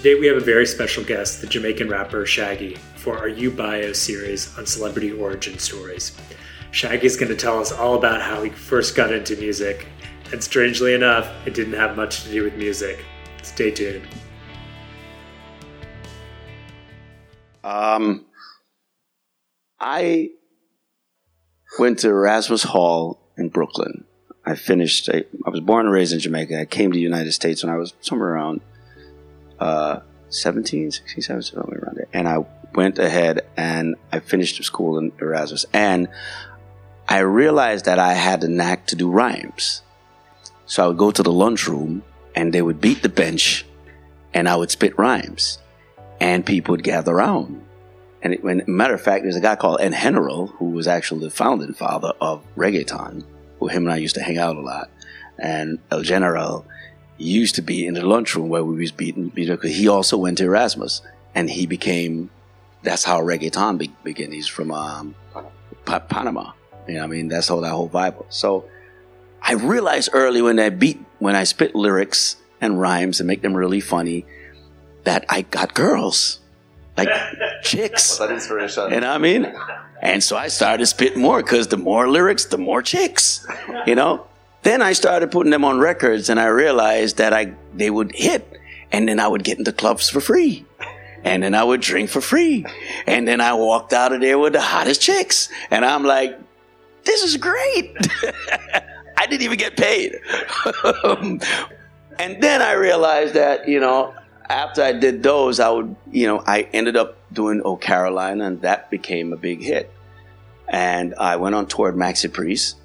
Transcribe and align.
Today 0.00 0.18
we 0.18 0.26
have 0.28 0.38
a 0.38 0.40
very 0.40 0.64
special 0.64 1.04
guest, 1.04 1.42
the 1.42 1.46
Jamaican 1.46 1.90
rapper 1.90 2.24
Shaggy, 2.24 2.76
for 2.96 3.18
our 3.18 3.28
uBio 3.28 3.94
series 3.94 4.56
on 4.56 4.64
celebrity 4.64 5.12
origin 5.12 5.58
stories. 5.58 6.16
Shaggy's 6.70 7.18
going 7.18 7.28
to 7.28 7.36
tell 7.36 7.60
us 7.60 7.70
all 7.70 7.96
about 7.96 8.22
how 8.22 8.42
he 8.42 8.48
first 8.48 8.96
got 8.96 9.12
into 9.12 9.36
music, 9.36 9.86
and 10.32 10.42
strangely 10.42 10.94
enough, 10.94 11.30
it 11.46 11.52
didn't 11.52 11.74
have 11.74 11.98
much 11.98 12.22
to 12.22 12.30
do 12.30 12.44
with 12.44 12.56
music. 12.56 13.04
Stay 13.42 13.70
tuned. 13.70 14.06
Um, 17.62 18.24
I 19.80 20.30
went 21.78 21.98
to 21.98 22.08
Erasmus 22.08 22.62
Hall 22.62 23.20
in 23.36 23.50
Brooklyn. 23.50 24.04
I 24.46 24.54
finished, 24.54 25.10
I, 25.10 25.24
I, 25.46 25.50
was 25.50 25.60
born 25.60 25.84
and 25.84 25.94
raised 25.94 26.14
in 26.14 26.20
Jamaica. 26.20 26.58
I 26.58 26.64
came 26.64 26.90
to 26.90 26.96
the 26.96 27.02
United 27.02 27.32
States 27.32 27.62
when 27.62 27.70
I 27.70 27.76
was 27.76 27.92
somewhere 28.00 28.30
around 28.30 28.62
uh, 29.60 30.00
17, 30.30 30.90
16, 30.90 31.22
17, 31.22 31.42
somewhere 31.42 31.78
around 31.78 31.96
there. 31.96 32.08
And 32.12 32.28
I 32.28 32.44
went 32.74 32.98
ahead 32.98 33.42
and 33.56 33.96
I 34.12 34.20
finished 34.20 34.62
school 34.64 34.98
in 34.98 35.12
Erasmus. 35.20 35.66
And 35.72 36.08
I 37.08 37.18
realized 37.18 37.84
that 37.86 37.98
I 37.98 38.14
had 38.14 38.42
a 38.44 38.48
knack 38.48 38.86
to 38.88 38.96
do 38.96 39.10
rhymes. 39.10 39.82
So 40.66 40.84
I 40.84 40.88
would 40.88 40.98
go 40.98 41.10
to 41.10 41.22
the 41.22 41.32
lunchroom 41.32 42.04
and 42.34 42.52
they 42.52 42.62
would 42.62 42.80
beat 42.80 43.02
the 43.02 43.08
bench 43.08 43.66
and 44.32 44.48
I 44.48 44.56
would 44.56 44.70
spit 44.70 44.96
rhymes 44.96 45.58
and 46.20 46.46
people 46.46 46.72
would 46.72 46.84
gather 46.84 47.12
around. 47.12 47.64
And 48.22 48.34
it, 48.34 48.44
when, 48.44 48.62
matter 48.66 48.94
of 48.94 49.00
fact, 49.00 49.24
there's 49.24 49.36
a 49.36 49.40
guy 49.40 49.56
called 49.56 49.80
El 49.80 49.90
General 49.90 50.46
who 50.46 50.66
was 50.66 50.86
actually 50.86 51.24
the 51.24 51.30
founding 51.30 51.72
father 51.72 52.12
of 52.20 52.44
reggaeton, 52.56 53.24
who 53.58 53.68
him 53.68 53.84
and 53.84 53.92
I 53.92 53.96
used 53.96 54.14
to 54.16 54.22
hang 54.22 54.38
out 54.38 54.56
a 54.56 54.60
lot. 54.60 54.90
And 55.38 55.78
El 55.90 56.02
General 56.02 56.66
used 57.28 57.54
to 57.56 57.62
be 57.62 57.86
in 57.86 57.94
the 57.94 58.04
lunchroom 58.04 58.48
where 58.48 58.64
we 58.64 58.76
was 58.76 58.92
beating, 58.92 59.28
because 59.28 59.76
he 59.76 59.88
also 59.88 60.16
went 60.16 60.38
to 60.38 60.44
Erasmus 60.44 61.02
and 61.34 61.50
he 61.50 61.66
became, 61.66 62.30
that's 62.82 63.04
how 63.04 63.20
reggaeton 63.20 63.78
be, 63.78 63.92
began. 64.02 64.32
He's 64.32 64.48
from 64.48 64.70
um, 64.70 65.14
pa- 65.84 66.00
Panama. 66.00 66.52
You 66.88 66.94
know 66.94 67.04
I 67.04 67.06
mean? 67.06 67.28
That's 67.28 67.48
how 67.48 67.60
that 67.60 67.70
whole 67.70 67.88
vibe 67.88 68.16
was. 68.16 68.26
So 68.30 68.64
I 69.42 69.52
realized 69.54 70.10
early 70.12 70.42
when 70.42 70.58
I 70.58 70.70
beat, 70.70 70.98
when 71.18 71.36
I 71.36 71.44
spit 71.44 71.74
lyrics 71.74 72.36
and 72.60 72.80
rhymes 72.80 73.20
and 73.20 73.26
make 73.26 73.42
them 73.42 73.54
really 73.54 73.80
funny, 73.80 74.26
that 75.04 75.24
I 75.28 75.42
got 75.42 75.74
girls, 75.74 76.40
like 76.96 77.08
chicks. 77.62 78.18
That 78.18 78.30
inspiration. 78.30 78.90
You 78.90 79.00
know 79.00 79.08
what 79.08 79.14
I 79.14 79.18
mean? 79.18 79.54
And 80.02 80.24
so 80.24 80.36
I 80.36 80.48
started 80.48 80.86
spitting 80.86 81.20
more 81.20 81.42
because 81.42 81.68
the 81.68 81.76
more 81.76 82.08
lyrics, 82.08 82.46
the 82.46 82.58
more 82.58 82.82
chicks. 82.82 83.46
You 83.86 83.94
know. 83.94 84.26
Then 84.62 84.82
I 84.82 84.92
started 84.92 85.30
putting 85.30 85.50
them 85.50 85.64
on 85.64 85.78
records, 85.78 86.28
and 86.28 86.38
I 86.38 86.46
realized 86.46 87.16
that 87.16 87.32
I 87.32 87.54
they 87.74 87.90
would 87.90 88.12
hit, 88.14 88.60
and 88.92 89.08
then 89.08 89.20
I 89.20 89.28
would 89.28 89.44
get 89.44 89.58
into 89.58 89.72
clubs 89.72 90.08
for 90.10 90.20
free. 90.20 90.66
And 91.22 91.42
then 91.42 91.54
I 91.54 91.62
would 91.62 91.82
drink 91.82 92.08
for 92.08 92.20
free. 92.20 92.64
And 93.06 93.28
then 93.28 93.40
I 93.42 93.52
walked 93.52 93.92
out 93.92 94.12
of 94.12 94.20
there 94.22 94.38
with 94.38 94.54
the 94.54 94.60
hottest 94.60 95.02
chicks. 95.02 95.50
And 95.70 95.84
I'm 95.84 96.02
like, 96.02 96.38
this 97.04 97.22
is 97.22 97.36
great. 97.36 97.94
I 99.18 99.26
didn't 99.26 99.42
even 99.42 99.58
get 99.58 99.76
paid. 99.76 100.14
and 101.04 102.42
then 102.42 102.62
I 102.62 102.72
realized 102.72 103.34
that, 103.34 103.68
you 103.68 103.80
know, 103.80 104.14
after 104.48 104.82
I 104.82 104.92
did 104.92 105.22
those, 105.22 105.60
I 105.60 105.68
would, 105.68 105.94
you 106.10 106.26
know, 106.26 106.42
I 106.46 106.62
ended 106.72 106.96
up 106.96 107.18
doing 107.32 107.60
Oh 107.64 107.76
Carolina, 107.76 108.46
and 108.46 108.62
that 108.62 108.90
became 108.90 109.32
a 109.32 109.36
big 109.36 109.62
hit. 109.62 109.92
And 110.68 111.14
I 111.16 111.36
went 111.36 111.54
on 111.54 111.66
tour 111.66 111.88
at 111.88 111.94
Maxi 111.94 112.32
Priest, 112.32 112.76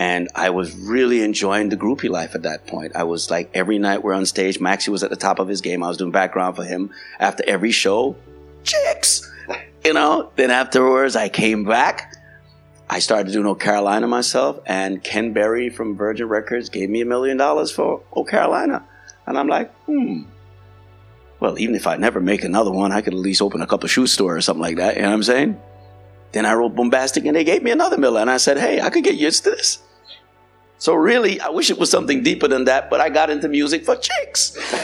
and 0.00 0.30
I 0.34 0.48
was 0.48 0.74
really 0.74 1.20
enjoying 1.20 1.68
the 1.68 1.76
groupie 1.76 2.08
life 2.08 2.34
at 2.34 2.44
that 2.44 2.66
point. 2.66 2.96
I 2.96 3.04
was 3.04 3.30
like, 3.30 3.50
every 3.52 3.78
night 3.78 4.02
we're 4.02 4.14
on 4.14 4.24
stage, 4.24 4.58
Maxi 4.58 4.88
was 4.88 5.02
at 5.04 5.10
the 5.10 5.16
top 5.16 5.38
of 5.38 5.46
his 5.46 5.60
game. 5.60 5.84
I 5.84 5.88
was 5.88 5.98
doing 5.98 6.10
background 6.10 6.56
for 6.56 6.64
him. 6.64 6.90
After 7.18 7.44
every 7.46 7.70
show, 7.70 8.16
chicks, 8.64 9.30
you 9.84 9.92
know. 9.92 10.32
Then 10.36 10.50
afterwards, 10.50 11.16
I 11.16 11.28
came 11.28 11.64
back. 11.64 12.16
I 12.88 13.00
started 13.00 13.30
doing 13.30 13.46
Oh 13.46 13.54
Carolina 13.54 14.08
myself, 14.08 14.58
and 14.64 15.04
Ken 15.04 15.34
Berry 15.34 15.68
from 15.68 15.98
Virgin 15.98 16.28
Records 16.28 16.70
gave 16.70 16.88
me 16.88 17.02
a 17.02 17.06
million 17.06 17.36
dollars 17.36 17.70
for 17.70 18.02
Oh 18.10 18.24
Carolina. 18.24 18.82
And 19.26 19.36
I'm 19.36 19.48
like, 19.48 19.70
hmm, 19.84 20.22
well, 21.40 21.58
even 21.58 21.74
if 21.74 21.86
I 21.86 21.98
never 21.98 22.20
make 22.20 22.42
another 22.42 22.70
one, 22.70 22.90
I 22.90 23.02
could 23.02 23.12
at 23.12 23.20
least 23.20 23.42
open 23.42 23.60
a 23.60 23.66
couple 23.66 23.86
shoe 23.86 24.06
store 24.06 24.34
or 24.34 24.40
something 24.40 24.62
like 24.62 24.78
that. 24.78 24.96
You 24.96 25.02
know 25.02 25.08
what 25.08 25.14
I'm 25.14 25.22
saying? 25.24 25.60
Then 26.32 26.46
I 26.46 26.54
wrote 26.54 26.74
Boombastic 26.74 27.26
and 27.26 27.36
they 27.36 27.44
gave 27.44 27.62
me 27.62 27.70
another 27.70 27.98
million. 27.98 28.22
And 28.22 28.30
I 28.30 28.38
said, 28.38 28.56
hey, 28.56 28.80
I 28.80 28.88
could 28.88 29.04
get 29.04 29.16
used 29.16 29.44
to 29.44 29.50
this. 29.50 29.80
So 30.80 30.94
really, 30.94 31.38
I 31.42 31.50
wish 31.50 31.70
it 31.70 31.78
was 31.78 31.90
something 31.90 32.22
deeper 32.22 32.48
than 32.48 32.64
that, 32.64 32.88
but 32.88 33.02
I 33.02 33.10
got 33.10 33.28
into 33.28 33.48
music 33.48 33.84
for 33.84 33.96
chicks. 33.96 34.56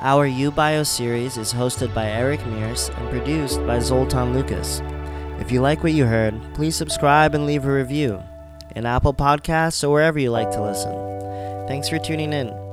Our 0.00 0.26
uBio 0.26 0.86
series 0.86 1.36
is 1.36 1.52
hosted 1.52 1.94
by 1.94 2.06
Eric 2.06 2.44
Mears 2.46 2.90
and 2.96 3.10
produced 3.10 3.58
by 3.66 3.78
Zoltan 3.78 4.32
Lucas. 4.32 4.80
If 5.38 5.52
you 5.52 5.60
like 5.60 5.82
what 5.82 5.92
you 5.92 6.06
heard, 6.06 6.40
please 6.54 6.76
subscribe 6.76 7.34
and 7.34 7.44
leave 7.44 7.66
a 7.66 7.72
review 7.72 8.22
in 8.74 8.86
Apple 8.86 9.12
Podcasts 9.12 9.84
or 9.84 9.90
wherever 9.90 10.18
you 10.18 10.30
like 10.30 10.50
to 10.52 10.62
listen. 10.62 10.94
Thanks 11.68 11.90
for 11.90 11.98
tuning 11.98 12.32
in. 12.32 12.63